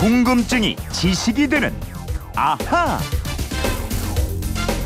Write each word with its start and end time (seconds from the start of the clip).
궁금증이 0.00 0.76
지식이 0.92 1.46
되는 1.48 1.74
아하. 2.34 2.98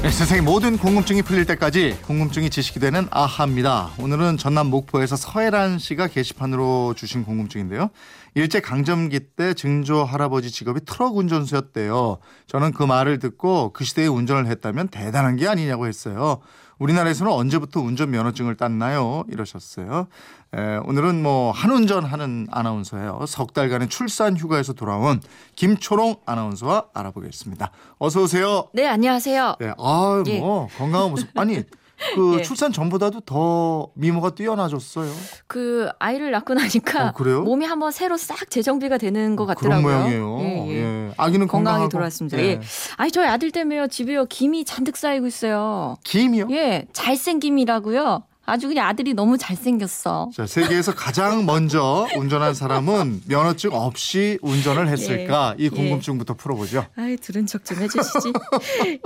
네, 0.03 0.11
세상의 0.11 0.43
모든 0.43 0.77
궁금증이 0.77 1.23
풀릴 1.23 1.45
때까지 1.47 1.97
궁금증이 2.03 2.51
지식이 2.51 2.81
되는 2.81 3.07
아하입니다. 3.13 3.91
오늘은 4.01 4.39
전남 4.39 4.67
목포에서 4.67 5.15
서혜란 5.15 5.79
씨가 5.79 6.09
게시판으로 6.09 6.95
주신 6.97 7.23
궁금증인데요. 7.25 7.91
일제 8.35 8.59
강점기 8.59 9.21
때 9.37 9.55
증조 9.55 10.03
할아버지 10.03 10.51
직업이 10.51 10.81
트럭 10.85 11.17
운전수였대요. 11.17 12.19
저는 12.49 12.73
그 12.73 12.83
말을 12.83 13.21
듣고 13.21 13.73
그 13.73 13.85
시대에 13.85 14.09
운전을 14.09 14.49
했다면 14.49 14.89
대단한 14.89 15.37
게 15.37 15.47
아니냐고 15.47 15.87
했어요. 15.87 16.41
우리나라에서는 16.79 17.31
언제부터 17.31 17.81
운전 17.81 18.11
면허증을 18.11 18.57
땄나요? 18.57 19.25
이러셨어요. 19.29 20.09
에, 20.55 20.77
오늘은 20.85 21.23
뭐 21.23 21.51
한운전 21.53 22.05
하는 22.05 22.47
아나운서예요. 22.51 23.25
석 23.27 23.53
달간의 23.55 23.89
출산 23.89 24.37
휴가에서 24.37 24.73
돌아온 24.73 25.21
김초롱 25.57 26.17
아나운서와 26.27 26.87
알아보겠습니다. 26.95 27.71
어서 27.99 28.23
오세요. 28.23 28.69
네, 28.73 28.87
안녕하세요. 28.87 29.57
네, 29.61 29.73
아, 29.79 30.23
예. 30.27 30.39
뭐 30.41 30.69
건강한 30.77 31.11
모습. 31.11 31.29
아니 31.39 31.63
그 32.15 32.39
예. 32.39 32.43
출산 32.43 32.73
전보다도 32.73 33.21
더 33.21 33.89
미모가 33.95 34.35
뛰어나졌어요. 34.35 35.11
그 35.47 35.89
아이를 35.99 36.31
낳고 36.33 36.55
나니까 36.55 37.09
어, 37.09 37.13
그래요? 37.13 37.43
몸이 37.43 37.65
한번 37.65 37.93
새로 37.93 38.17
싹 38.17 38.51
재정비가 38.51 38.99
되는 38.99 39.37
것 39.37 39.47
그런 39.55 39.83
같더라고요. 39.83 39.99
모양이에요. 39.99 40.39
예, 40.41 40.69
예. 40.69 40.75
예. 41.09 41.11
아기는 41.17 41.47
건강하게. 41.47 41.89
돌아왔습니다. 41.89 42.39
예. 42.39 42.43
예. 42.45 42.61
아니 42.97 43.11
저희 43.11 43.27
아들 43.29 43.51
때문에요. 43.51 43.87
집에요 43.89 44.25
김이 44.27 44.65
잔뜩 44.65 44.97
쌓이고 44.97 45.27
있어요. 45.27 45.97
김이요? 46.05 46.49
예, 46.51 46.87
잘생 46.93 47.39
김이라고요. 47.41 48.25
아주 48.47 48.69
그냥 48.69 48.87
아들이 48.87 49.15
너무 49.15 49.39
잘생겼어. 49.39 50.31
자, 50.35 50.45
세계에서 50.47 50.95
가장 50.95 51.47
먼저 51.47 52.07
운전한 52.19 52.53
사람은 52.53 53.23
면허증 53.27 53.73
없이 53.73 54.39
운전을 54.43 54.89
했을까? 54.89 55.55
예. 55.59 55.65
이 55.65 55.69
궁금증부터 55.71 56.35
풀어보죠. 56.35 56.85
아이 56.97 57.17
들은 57.17 57.47
척 57.47 57.65
좀 57.65 57.79
해주시지. 57.79 58.33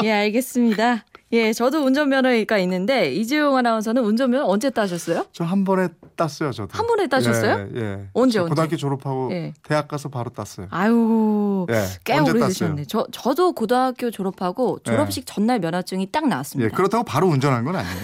예, 0.02 0.10
알겠습니다. 0.12 1.04
예, 1.32 1.52
저도 1.52 1.84
운전면허가 1.84 2.56
있는데 2.58 3.12
이재용 3.12 3.56
아나운서는 3.56 4.02
운전면허 4.02 4.46
언제 4.46 4.70
따셨어요? 4.70 5.26
저 5.32 5.44
한 5.44 5.64
번에 5.64 5.88
땄어요, 6.16 6.52
저도. 6.52 6.68
한 6.72 6.86
번에 6.86 7.06
따셨어요? 7.06 7.68
예. 7.74 7.80
예. 7.80 8.08
언제, 8.12 8.38
저 8.38 8.42
언제? 8.44 8.48
고등학교 8.50 8.76
졸업하고 8.76 9.30
예. 9.32 9.52
대학 9.62 9.88
가서 9.88 10.08
바로 10.08 10.30
땄어요. 10.30 10.66
아유, 10.70 11.66
예. 11.70 11.84
꽤 12.04 12.14
언제 12.14 12.30
오래 12.32 12.40
되셨네. 12.46 12.70
땄어요? 12.82 12.84
저 12.86 13.06
저도 13.12 13.52
고등학교 13.52 14.10
졸업하고 14.10 14.78
졸업식 14.84 15.24
전날 15.26 15.58
면허증이 15.60 16.10
딱 16.12 16.24
예, 16.24 16.28
나왔습니다. 16.28 16.74
그렇다고 16.76 17.04
바로 17.04 17.28
운전한 17.28 17.64
건 17.64 17.76
아니에요. 17.76 17.96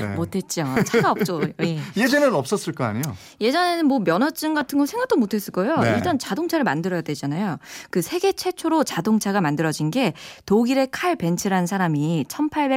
예. 0.00 0.06
못했죠. 0.16 0.64
차가 0.86 1.10
없죠. 1.12 1.40
예. 1.62 1.78
예전에는 1.96 2.34
없었을 2.34 2.72
거 2.72 2.84
아니에요. 2.84 3.02
예전에는 3.40 3.86
뭐 3.86 4.00
면허증 4.00 4.54
같은 4.54 4.78
거 4.78 4.86
생각도 4.86 5.16
못했을 5.16 5.52
거예요. 5.52 5.76
네. 5.78 5.94
일단 5.94 6.18
자동차를 6.18 6.64
만들어야 6.64 7.00
되잖아요. 7.02 7.58
그 7.90 8.02
세계 8.02 8.32
최초로 8.32 8.84
자동차가 8.84 9.40
만들어진 9.40 9.90
게 9.90 10.12
독일의 10.46 10.88
칼 10.90 11.16
벤츠라는 11.16 11.66
사람이 11.66 12.26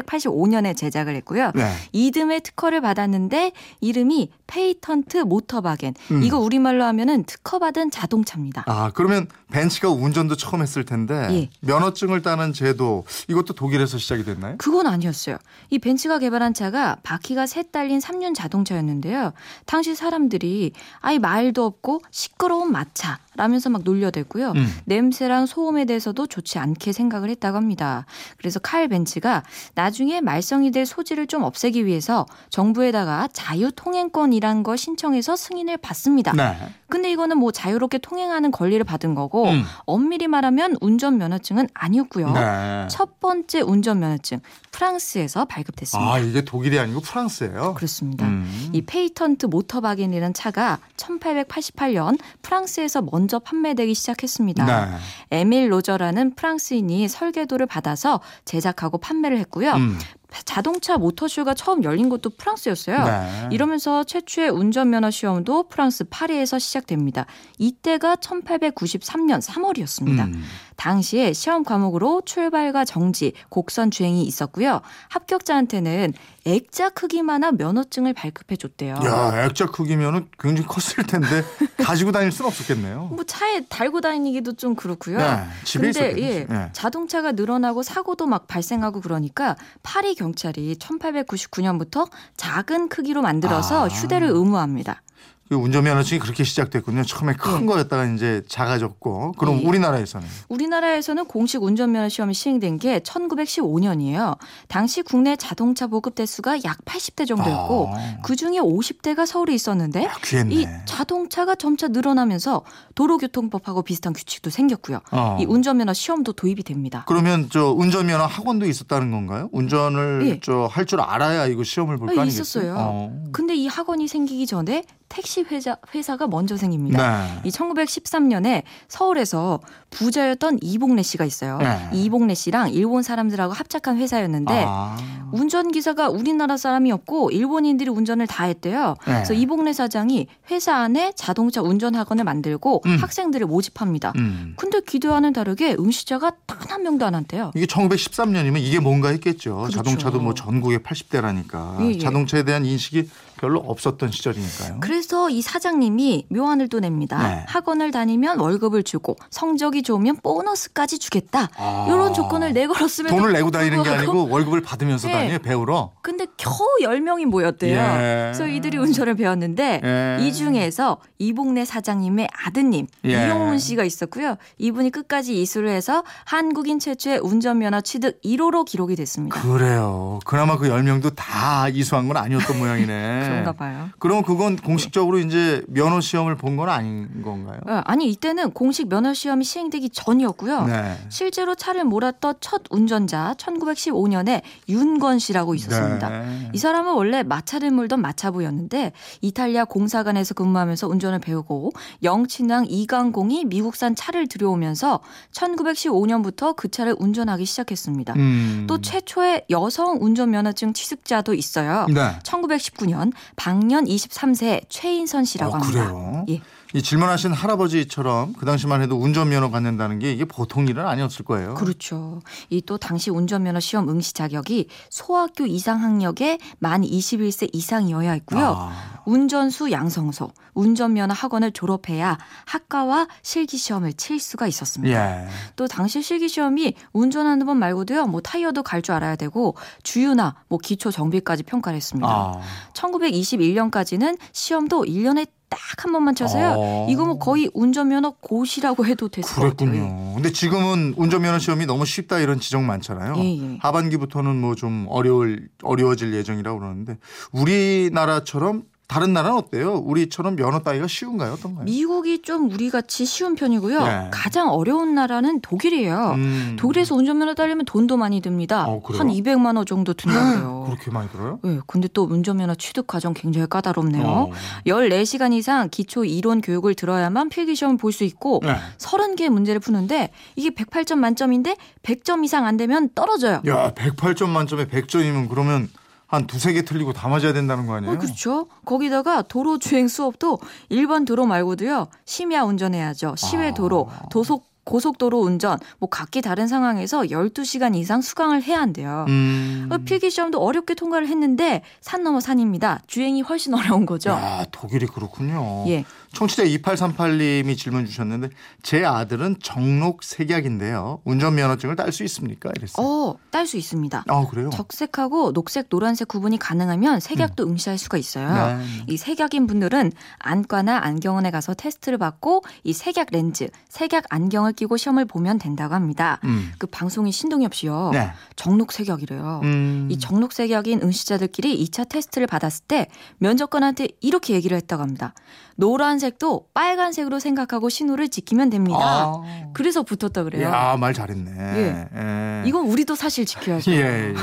1885년에 0.01 0.75
제작을 0.75 1.15
했고요. 1.17 1.51
네. 1.55 1.71
이듬해 1.91 2.39
특허를 2.39 2.81
받았는데 2.81 3.51
이름이 3.81 4.29
Patent 4.47 5.17
Motorwagen. 5.19 5.93
음. 6.11 6.23
이거 6.23 6.39
우리말로 6.39 6.83
하면은 6.83 7.23
특허받은 7.23 7.91
자동차입니다. 7.91 8.63
아, 8.67 8.91
그러면 8.93 9.27
벤츠가 9.51 9.89
운전도 9.89 10.35
처음 10.35 10.61
했을 10.61 10.85
텐데 10.85 11.27
예. 11.31 11.49
면허증을 11.61 12.21
따는 12.21 12.53
제도 12.53 13.05
이것도 13.27 13.53
독일에서 13.53 13.97
시작이 13.97 14.23
됐나요? 14.23 14.55
그건 14.57 14.87
아니었어요. 14.87 15.37
이 15.69 15.79
벤츠가 15.79 16.19
개발한 16.19 16.53
차가 16.53 16.97
바퀴가 17.03 17.45
셋 17.45 17.71
달린 17.71 17.99
3륜 17.99 18.35
자동차였는데요. 18.35 19.33
당시 19.65 19.95
사람들이 19.95 20.71
아예 20.99 21.17
말도 21.17 21.65
없고 21.65 22.01
시끄러운 22.11 22.71
마차 22.71 23.19
라면서 23.35 23.69
막 23.69 23.81
놀려댔고요. 23.83 24.51
음. 24.51 24.73
냄새랑 24.85 25.45
소음에 25.45 25.85
대해서도 25.85 26.27
좋지 26.27 26.57
않게 26.59 26.91
생각을 26.91 27.29
했다고 27.29 27.57
합니다. 27.57 28.05
그래서 28.37 28.59
칼 28.59 28.87
벤츠가 28.87 29.43
나 29.73 29.84
중에 29.91 30.21
말썽이 30.21 30.71
될 30.71 30.85
소지를 30.85 31.27
좀 31.27 31.43
없애기 31.43 31.85
위해서 31.85 32.25
정부에다가 32.49 33.29
자유통행권이란 33.33 34.63
걸 34.63 34.77
신청해서 34.77 35.35
승인을 35.35 35.77
받습니다. 35.77 36.33
네. 36.33 36.55
근데 36.87 37.11
이거는 37.11 37.37
뭐 37.37 37.51
자유롭게 37.51 37.97
통행하는 37.97 38.51
권리를 38.51 38.83
받은 38.83 39.15
거고 39.15 39.49
음. 39.49 39.63
엄밀히 39.85 40.27
말하면 40.27 40.77
운전면허증은 40.81 41.69
아니었고요. 41.73 42.31
네. 42.31 42.87
첫 42.89 43.19
번째 43.19 43.61
운전면허증 43.61 44.39
프랑스에서 44.71 45.45
발급됐습니다. 45.45 46.13
아, 46.13 46.19
이게 46.19 46.43
독일이 46.43 46.77
아니고 46.77 47.01
프랑스예요. 47.01 47.73
그렇습니다. 47.75 48.27
음. 48.27 48.69
이 48.73 48.81
Patent 48.81 49.47
Motorwagen이라는 49.47 50.33
차가 50.33 50.79
1888년 50.97 52.19
프랑스에서 52.41 53.01
먼저 53.01 53.39
판매되기 53.39 53.93
시작했습니다. 53.93 54.65
네. 54.65 54.97
에밀 55.31 55.71
로저라는 55.71 56.35
프랑스인이 56.35 57.07
설계도를 57.07 57.65
받아서 57.65 58.19
제작하고 58.45 58.97
판매를 58.99 59.37
했고요. 59.39 59.71
음. 59.73 59.97
자동차 60.43 60.97
모터쇼가 60.97 61.53
처음 61.53 61.83
열린 61.83 62.09
것도 62.09 62.31
프랑스였어요. 62.31 63.05
네. 63.05 63.49
이러면서 63.51 64.03
최초의 64.03 64.49
운전면허 64.49 65.11
시험도 65.11 65.69
프랑스 65.69 66.03
파리에서 66.03 66.59
시작됩니다. 66.59 67.25
이때가 67.57 68.15
1893년 68.17 69.41
3월이었습니다. 69.41 70.25
음. 70.25 70.43
당시에 70.75 71.33
시험 71.33 71.63
과목으로 71.63 72.21
출발과 72.25 72.85
정지, 72.85 73.33
곡선 73.49 73.91
주행이 73.91 74.23
있었고요. 74.23 74.81
합격자한테는 75.09 76.13
액자 76.45 76.89
크기만한 76.89 77.57
면허증을 77.57 78.13
발급해 78.13 78.55
줬대요. 78.55 78.95
야, 79.03 79.45
액자 79.45 79.65
크기면은 79.65 80.27
굉장히 80.39 80.67
컸을 80.67 81.07
텐데 81.07 81.43
가지고 81.77 82.11
다닐 82.11 82.31
수는 82.31 82.49
없었겠네요. 82.49 83.09
뭐 83.13 83.23
차에 83.23 83.61
달고 83.67 84.01
다니기도 84.01 84.53
좀 84.53 84.75
그렇고요. 84.75 85.17
네, 85.17 85.43
집에 85.63 85.91
근데. 85.91 86.21
예, 86.21 86.45
네. 86.45 86.69
자동차가 86.73 87.31
늘어나고 87.31 87.81
사고도 87.81 88.27
막 88.27 88.47
발생하고 88.47 89.01
그러니까 89.01 89.55
파리 89.81 90.13
경찰이 90.13 90.75
1899년부터 90.75 92.09
작은 92.37 92.89
크기로 92.89 93.21
만들어서 93.21 93.85
아. 93.85 93.87
휴대를 93.87 94.27
의무합니다. 94.27 95.01
그 95.47 95.55
운전면허증이 95.55 96.19
그렇게 96.19 96.43
시작됐군요. 96.43 97.03
처음에 97.03 97.33
큰 97.33 97.61
네. 97.61 97.65
거였다가 97.67 98.05
이제 98.05 98.41
작아졌고. 98.47 99.33
그럼 99.33 99.61
예. 99.61 99.67
우리나라에서는 99.67 100.27
우리나라에서는 100.49 101.25
공식 101.25 101.61
운전면허 101.61 102.09
시험이 102.09 102.33
시행된 102.33 102.79
게 102.79 102.99
1915년이에요. 102.99 104.37
당시 104.67 105.03
국내 105.03 105.35
자동차 105.35 105.85
보급 105.85 106.15
대수가 106.15 106.63
약 106.63 106.83
80대 106.85 107.27
정도였고 107.27 107.89
아. 107.93 108.17
그 108.23 108.35
중에 108.35 108.57
50대가 108.57 109.27
서울에 109.27 109.53
있었는데 109.53 110.07
아, 110.07 110.15
귀했네. 110.23 110.55
이 110.55 110.67
자동차가 110.85 111.53
점차 111.53 111.89
늘어나면서 111.89 112.63
도로교통법하고 112.95 113.83
비슷한 113.83 114.13
규칙도 114.13 114.49
생겼고요. 114.49 115.01
어. 115.11 115.37
이 115.39 115.45
운전면허 115.45 115.93
시험도 115.93 116.33
도입이 116.33 116.63
됩니다. 116.63 117.03
그러면 117.07 117.49
저 117.51 117.71
운전면허 117.71 118.25
학원도 118.25 118.65
있었다는 118.65 119.11
건가요? 119.11 119.49
운전을 119.51 120.27
예. 120.27 120.39
저할 120.39 120.87
줄 120.87 121.01
알아야 121.01 121.45
이거 121.45 121.63
시험을 121.63 121.97
볼거 121.97 122.19
아, 122.19 122.23
아니겠어요? 122.23 122.41
있었어요. 122.63 122.75
어. 122.79 123.23
근데 123.31 123.53
이 123.53 123.67
학원이 123.67 124.07
생기기 124.07 124.47
전에 124.47 124.83
택시 125.09 125.43
회사, 125.43 125.77
회사가 125.93 126.27
먼저 126.27 126.57
생깁니다. 126.57 127.23
네. 127.23 127.41
이 127.45 127.49
1913년에 127.49 128.63
서울에서 128.87 129.59
부자였던 129.89 130.59
이봉래 130.61 131.03
씨가 131.03 131.25
있어요. 131.25 131.57
네. 131.59 131.89
이 131.93 132.05
이봉래 132.05 132.33
씨랑 132.33 132.71
일본 132.73 133.01
사람들하고 133.01 133.53
합작한 133.53 133.97
회사였는데 133.97 134.63
아. 134.67 134.97
운전기사가 135.31 136.09
우리나라 136.09 136.57
사람이었고 136.57 137.31
일본인들이 137.31 137.89
운전을 137.89 138.27
다 138.27 138.45
했대요. 138.45 138.95
네. 139.07 139.13
그래서 139.13 139.33
이봉래 139.33 139.73
사장이 139.73 140.27
회사 140.51 140.75
안에 140.75 141.13
자동차 141.15 141.61
운전학원을 141.61 142.23
만들고 142.23 142.81
음. 142.85 142.97
학생들을 142.97 143.47
모집합니다. 143.47 144.13
음. 144.17 144.53
근데 144.57 144.79
기대와는 144.81 145.33
다르게 145.33 145.75
응시자가 145.79 146.31
단 146.45 146.65
한 146.75 146.83
명도 146.83 147.05
안 147.05 147.15
한대요. 147.15 147.51
이게 147.55 147.65
1913년이면 147.65 148.57
이게 148.59 148.79
뭔가 148.81 149.09
했겠죠. 149.09 149.55
그렇죠. 149.55 149.77
자동차도 149.77 150.19
뭐 150.19 150.33
전국에 150.33 150.79
80대라니까 150.79 151.81
예, 151.81 151.93
예. 151.93 151.99
자동차에 151.99 152.43
대한 152.43 152.65
인식이 152.65 153.09
별로 153.45 153.59
없었던 153.59 154.09
시절이니까요. 154.09 154.77
그래서 154.79 155.29
이 155.29 155.43
사장님이 155.43 156.25
묘안을 156.29 156.67
또 156.67 156.79
냅니다. 156.79 157.21
네. 157.27 157.45
학원을 157.47 157.91
다니면 157.91 158.39
월급을 158.39 158.81
주고 158.81 159.15
성적이 159.29 159.83
좋으면 159.83 160.17
보너스까지 160.23 160.97
주겠다. 160.97 161.49
아. 161.55 161.85
이런 161.87 162.15
조건을 162.15 162.53
내걸었으면 162.53 163.11
돈을 163.11 163.33
내고 163.33 163.51
다니는 163.51 163.83
게 163.83 163.89
아니고 163.89 164.29
월급을 164.29 164.61
받으면서 164.61 165.07
네. 165.07 165.13
다니요 165.13 165.39
배우러. 165.39 165.91
근데 166.01 166.25
겨우 166.37 166.65
10명이 166.81 167.25
모였대요. 167.25 167.77
예. 167.77 168.31
그래서 168.33 168.47
이들이 168.47 168.79
운전을 168.79 169.13
배웠는데 169.15 169.81
예. 169.83 170.25
이 170.25 170.33
중에서 170.33 170.97
이봉래 171.19 171.65
사장님의 171.65 172.27
아드님 172.45 172.87
예. 173.05 173.27
이용문 173.27 173.59
씨가 173.59 173.83
있었고요. 173.83 174.37
이분이 174.57 174.89
끝까지 174.89 175.39
이수를 175.39 175.69
해서 175.69 176.03
한국인 176.23 176.79
최초의 176.79 177.19
운전면허 177.19 177.81
취득 177.81 178.19
1호로 178.23 178.65
기록이 178.65 178.95
됐습니다. 178.95 179.39
그래요. 179.41 180.19
그나마 180.25 180.57
그 180.57 180.67
10명도 180.69 181.15
다 181.15 181.69
이수한 181.69 182.07
건 182.07 182.17
아니었던 182.17 182.57
모양이네. 182.57 182.95
그런가 183.43 183.51
봐요. 183.53 183.89
그럼 183.99 184.23
그건 184.23 184.55
공식적으로 184.57 185.19
이제 185.19 185.63
면허 185.67 186.01
시험을 186.01 186.35
본 186.35 186.55
건 186.55 186.69
아닌 186.69 187.21
건가요? 187.21 187.59
어, 187.67 187.81
아니 187.85 188.09
이때는 188.09 188.51
공식 188.51 188.87
면허 188.87 189.13
시험이 189.13 189.43
시행되기 189.43 189.89
전이었고요. 189.89 190.65
네. 190.67 190.97
실제로 191.09 191.53
차를 191.55 191.83
몰았던 191.83 192.35
첫 192.39 192.61
운전자 192.69 193.33
1915년에 193.37 194.41
윤건 194.69 195.19
씨라고 195.19 195.53
있었습니다. 195.55 196.09
네. 196.09 196.49
이 196.53 196.57
사람은 196.57 196.93
원래 196.93 197.23
마차를 197.23 197.71
몰던 197.71 198.01
마차부였는데 198.01 198.93
이탈리아 199.21 199.65
공사관에서 199.65 200.33
근무하면서 200.33 200.87
운전을 200.87 201.19
배우고 201.19 201.73
영친왕 202.03 202.67
이강공이 202.69 203.45
미국산 203.45 203.95
차를 203.95 204.27
들여오면서 204.27 205.01
1915년부터 205.33 206.55
그 206.55 206.69
차를 206.69 206.95
운전하기 206.99 207.45
시작했습니다. 207.45 208.13
음. 208.15 208.65
또 208.67 208.79
최초의 208.81 209.45
여성 209.49 209.97
운전 210.01 210.31
면허증 210.31 210.73
취득자도 210.73 211.33
있어요. 211.33 211.85
네. 211.89 212.17
1919년 212.23 213.11
방년 213.35 213.85
23세 213.85 214.65
최인선 214.69 215.25
씨라고 215.25 215.53
어, 215.53 215.57
합니다. 215.57 215.91
그래요? 215.91 216.25
예. 216.29 216.41
이 216.75 216.81
질문하신 216.81 217.31
할아버지처럼 217.31 218.33
그 218.33 218.45
당시만 218.45 218.81
해도 218.81 218.97
운전면허 218.97 219.49
갖는다는 219.49 219.97
게 219.99 220.11
이게 220.11 220.25
보통 220.25 220.67
일은 220.67 220.85
아니었을 220.85 221.23
거예요. 221.23 221.53
그렇죠. 221.53 222.21
이 222.49 222.61
또 222.65 222.77
당시 222.77 223.11
운전면허 223.11 223.59
시험 223.61 223.87
응시 223.89 224.11
자격이 224.13 224.67
소학교 224.89 225.45
이상 225.45 225.81
학력에 225.81 226.37
만 226.59 226.81
21세 226.81 227.49
이상이어야 227.53 228.11
했고요. 228.11 228.55
아, 228.57 229.01
운전수 229.05 229.71
양성소, 229.71 230.31
운전면허 230.55 231.13
학원을 231.13 231.51
졸업해야 231.51 232.17
학과와 232.45 233.07
실기 233.21 233.55
시험을 233.57 233.93
칠 233.93 234.19
수가 234.19 234.47
있었습니다. 234.47 235.23
예. 235.23 235.27
또 235.55 235.67
당시 235.67 236.01
실기 236.01 236.27
시험이 236.27 236.73
운전하는 236.91 237.45
법 237.45 237.55
말고도요. 237.57 238.07
뭐 238.07 238.19
타이어도 238.19 238.63
갈 238.63 238.81
줄 238.81 238.93
알아야 238.95 239.15
되고 239.15 239.55
주유나 239.83 240.35
뭐 240.49 240.59
기초 240.59 240.91
정비까지 240.91 241.43
평가를 241.43 241.77
했습니다. 241.77 242.07
아. 242.07 242.33
1921년까지는 242.73 244.17
시험도 244.31 244.83
1년에 244.85 245.27
딱 245.55 245.85
한 245.85 245.91
번만 245.91 246.15
쳐서요. 246.15 246.55
어. 246.57 246.87
이거 246.89 247.05
뭐 247.05 247.19
거의 247.19 247.49
운전면허 247.53 248.15
고시라고 248.21 248.85
해도 248.85 249.07
됐을 249.09 249.35
것 249.35 249.41
같아요. 249.49 249.69
그랬군요. 249.71 250.13
근데 250.15 250.31
지금은 250.31 250.93
운전면허 250.97 251.37
시험이 251.39 251.65
너무 251.65 251.85
쉽다 251.85 252.19
이런 252.19 252.39
지적 252.39 252.61
많잖아요. 252.63 253.15
예, 253.17 253.37
예. 253.53 253.57
하반기부터는 253.61 254.35
뭐 254.41 254.55
좀 254.55 254.85
어려울 254.89 255.49
어려워질 255.63 256.13
예정이라고 256.13 256.59
그러는데 256.59 256.97
우리나라처럼 257.31 258.63
다른 258.87 259.13
나라는 259.13 259.37
어때요? 259.37 259.73
우리처럼 259.83 260.35
면허 260.35 260.59
따기가 260.59 260.85
쉬운가요? 260.87 261.33
어떤가요? 261.33 261.65
미국이 261.65 262.21
좀 262.21 262.51
우리 262.51 262.69
같이 262.69 263.05
쉬운 263.05 263.35
편이고요. 263.35 263.83
네. 263.83 264.09
가장 264.11 264.49
어려운 264.49 264.93
나라는 264.93 265.41
독일이에요. 265.41 266.11
음. 266.15 266.55
독일에서 266.59 266.93
운전면허 266.95 267.33
따려면 267.33 267.65
돈도 267.65 267.97
많이 267.97 268.21
듭니다. 268.21 268.65
어? 268.67 268.81
한 268.93 269.07
200만 269.07 269.57
원 269.57 269.65
정도 269.65 269.93
든다고요. 269.93 270.65
그렇게 270.67 270.91
많이 270.91 271.09
들어요? 271.09 271.39
네, 271.43 271.59
근데 271.65 271.87
또 271.93 272.03
운전면허 272.03 272.55
취득 272.55 272.85
과정 272.85 273.13
굉장히 273.15 273.47
까다롭네요. 273.47 274.05
어. 274.05 274.29
14시간 274.67 275.33
이상 275.33 275.69
기초 275.69 276.05
이론 276.05 276.41
교육을 276.41 276.75
들어야만 276.75 277.29
필기 277.29 277.55
시험을 277.55 277.77
볼수 277.77 278.03
있고 278.03 278.41
네. 278.43 278.55
30개의 278.77 279.29
문제를 279.29 279.59
푸는데 279.59 280.11
이게 280.35 280.51
108점 280.51 280.97
만점인데 280.97 281.57
100점 281.81 282.23
이상 282.23 282.45
안 282.45 282.55
되면 282.57 282.89
떨어져요. 282.93 283.41
야, 283.47 283.71
108점 283.73 284.29
만점에 284.29 284.67
100점이면 284.67 285.29
그러면 285.29 285.69
한 286.15 286.27
두세 286.27 286.53
개 286.53 286.63
틀리고 286.63 286.93
다 286.93 287.07
맞아야 287.07 287.33
된다는 287.33 287.67
거 287.67 287.73
아니에요? 287.75 287.93
어, 287.93 287.97
그렇죠. 287.97 288.47
거기다가 288.65 289.21
도로 289.21 289.59
주행 289.59 289.87
수업도 289.87 290.39
일반 290.69 291.05
도로 291.05 291.25
말고도요. 291.25 291.87
심야 292.05 292.43
운전해야죠. 292.43 293.15
시외 293.17 293.49
아. 293.49 293.53
도로, 293.53 293.89
도속 294.09 294.54
고속도로 294.65 295.19
운전, 295.19 295.57
뭐 295.79 295.89
각기 295.89 296.21
다른 296.21 296.47
상황에서 296.47 297.03
12시간 297.03 297.75
이상 297.75 298.01
수강을 298.01 298.43
해야 298.43 298.59
한대요. 298.59 299.05
음. 299.07 299.69
어, 299.71 299.77
필기 299.77 300.09
시험도 300.09 300.41
어렵게 300.41 300.73
통과를 300.73 301.07
했는데 301.07 301.61
산 301.81 302.03
넘어 302.03 302.19
산입니다. 302.19 302.81
주행이 302.87 303.21
훨씬 303.21 303.53
어려운 303.53 303.85
거죠. 303.85 304.09
야, 304.09 304.45
독일이 304.51 304.87
그렇군요. 304.87 305.63
예. 305.67 305.85
청취자 306.13 306.43
2838님이 306.45 307.57
질문 307.57 307.85
주셨는데 307.85 308.29
제 308.63 308.85
아들은 308.85 309.37
정록 309.41 310.03
색약인데요. 310.03 311.01
운전면허증을 311.03 311.75
딸 311.75 311.91
수 311.91 312.03
있습니까? 312.05 312.51
이랬어요. 312.57 312.85
어, 312.85 313.15
딸 313.31 313.45
수 313.45 313.57
있습니다. 313.57 314.05
아, 314.07 314.27
그래요? 314.27 314.49
적색하고 314.49 315.33
녹색, 315.33 315.69
노란색 315.69 316.07
구분이 316.07 316.39
가능하면 316.39 316.99
색약도 316.99 317.43
응시할 317.47 317.77
수가 317.77 317.97
있어요. 317.97 318.57
네. 318.57 318.65
이 318.87 318.97
색약인 318.97 319.45
분들은 319.45 319.91
안과나 320.19 320.79
안경원에 320.83 321.31
가서 321.31 321.53
테스트를 321.53 321.97
받고 321.97 322.43
이 322.63 322.73
색약 322.73 323.09
렌즈, 323.11 323.47
색약 323.69 324.05
안경을 324.09 324.53
끼고 324.55 324.77
시험을 324.77 325.05
보면 325.05 325.37
된다고 325.37 325.75
합니다. 325.75 326.19
음. 326.23 326.51
그 326.57 326.67
방송인 326.67 327.11
신동엽 327.11 327.53
씨요. 327.53 327.91
네. 327.93 328.11
정록색약이래요. 328.35 329.41
음. 329.43 329.87
이 329.91 329.99
정록색약인 329.99 330.81
응시자들끼리 330.81 331.63
2차 331.65 331.87
테스트를 331.89 332.27
받았을 332.27 332.65
때 332.67 332.87
면접관한테 333.17 333.89
이렇게 334.01 334.33
얘기를 334.33 334.55
했다고 334.57 334.81
합니다. 334.81 335.13
노란색도 335.57 336.47
빨간색으로 336.53 337.19
생각하고 337.19 337.69
신호를 337.69 338.09
지키면 338.09 338.49
됩니다. 338.49 338.77
아. 338.81 339.21
그래서 339.53 339.83
붙었다 339.83 340.23
그래요. 340.23 340.47
야, 340.47 340.75
말 340.77 340.93
잘했네. 340.93 341.31
예. 341.31 341.87
예. 341.95 342.43
이건 342.47 342.65
우리도 342.67 342.95
사실 342.95 343.25
지켜야죠. 343.25 343.71
예, 343.71 343.77
예. 343.77 344.13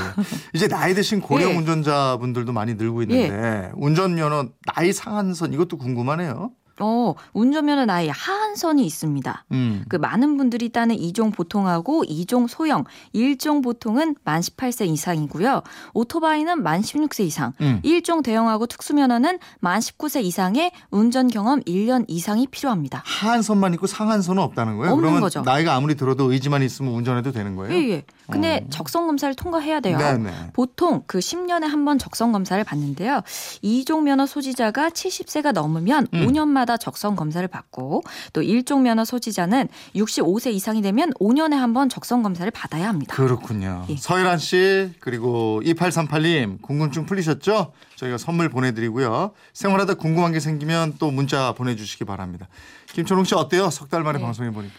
이제 0.55 0.69
나이 0.69 0.95
드신 0.95 1.21
고령 1.21 1.51
예. 1.53 1.57
운전자분들도 1.57 2.53
많이 2.53 2.75
늘고 2.75 3.03
있는데 3.03 3.71
운전 3.75 4.15
면허 4.15 4.49
나이 4.75 4.93
상한선 4.93 5.53
이것도 5.53 5.79
궁금하네요. 5.79 6.51
어, 6.85 7.15
운전면허 7.33 7.85
나이 7.87 8.09
하한선이 8.09 8.85
있습니다. 8.85 9.45
음. 9.53 9.85
그 9.89 9.95
많은 9.97 10.37
분들이 10.37 10.69
따는 10.71 10.97
2종 10.97 11.33
보통하고 11.33 12.03
2종 12.05 12.49
소형, 12.49 12.85
1종 13.15 13.63
보통은 13.63 14.17
만 14.25 14.41
18세 14.41 14.89
이상이고요. 14.89 15.63
오토바이는 15.95 16.63
만 16.65 16.81
16세 16.81 17.25
이상, 17.25 17.53
음. 17.61 17.81
1종 17.85 18.25
대형하고 18.25 18.67
특수면허는 18.67 19.39
만 19.61 19.79
19세 19.81 20.25
이상의 20.25 20.73
운전 20.91 21.29
경험 21.29 21.61
1년 21.63 22.05
이상이 22.09 22.49
필요합니다. 22.49 23.03
하한선만 23.07 23.75
있고 23.75 23.87
상한선은 23.87 24.43
없다는 24.43 24.77
거예요? 24.79 24.93
없는 24.93 25.03
그러면 25.03 25.21
거죠. 25.21 25.43
나이가 25.43 25.75
아무리 25.77 25.95
들어도 25.95 26.33
의지만 26.33 26.63
있으면 26.63 26.95
운전해도 26.95 27.31
되는 27.31 27.55
거예요? 27.55 27.75
예, 27.77 27.91
예. 27.91 28.03
근데 28.31 28.63
어. 28.67 28.71
적성 28.71 29.07
검사를 29.07 29.33
통과해야 29.35 29.81
돼요. 29.81 29.99
네네. 29.99 30.31
보통 30.53 31.03
그 31.07 31.19
10년에 31.19 31.63
한 31.69 31.83
번 31.83 31.99
적성 31.99 32.31
검사를 32.31 32.63
받는데요. 32.63 33.23
2종 33.65 34.03
면허 34.03 34.25
소지자가 34.25 34.91
70세가 34.91 35.51
넘으면 35.53 36.07
음. 36.15 36.27
5년마다 36.29 36.72
적성 36.77 37.17
검사를 37.17 37.47
받고 37.49 38.03
또 38.33 38.41
1종 38.41 38.83
면허 38.83 39.05
소지자는 39.05 39.69
65세 39.95 40.53
이상이 40.53 40.83
되면 40.83 41.11
5년에 41.21 41.53
한 41.55 41.73
번 41.73 41.89
적성 41.89 42.23
검사를 42.23 42.51
받아야 42.51 42.89
합니다. 42.89 43.15
그렇군요. 43.17 43.87
예. 43.89 43.97
서일한 43.97 44.39
씨 44.39 44.93
그리고 45.01 45.61
2838님 45.65 46.61
궁금증 46.63 47.07
풀리셨죠? 47.07 47.73
저희가 47.97 48.19
선물 48.19 48.49
보내드리고요. 48.51 49.33
생활하다 49.55 49.95
궁금한 49.95 50.33
게 50.33 50.41
생기면 50.41 50.97
또 50.99 51.11
문자 51.11 51.53
보내주시기 51.53 52.05
바랍니다. 52.05 52.49
김초롱 52.93 53.25
씨 53.25 53.35
어때요? 53.35 53.71
석 53.71 53.89
달 53.89 54.03
만에 54.03 54.19
네. 54.19 54.25
방송해 54.25 54.51
보니까 54.51 54.75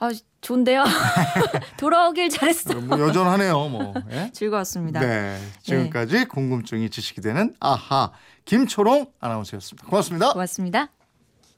아, 0.00 0.10
좋은데요. 0.40 0.84
돌아오길 1.76 2.28
잘했어. 2.28 2.74
뭐 2.80 3.00
여전하네요. 3.00 3.68
뭐. 3.68 3.94
예? 4.12 4.30
즐거웠습니다. 4.32 5.00
네. 5.00 5.38
지금까지 5.62 6.26
궁금증이 6.26 6.88
지식이 6.90 7.20
되는 7.20 7.54
아하 7.60 8.12
김초롱 8.44 9.06
아나운서였습니다. 9.20 9.88
고맙습니다. 9.88 10.32
고맙습니다. 10.32 10.88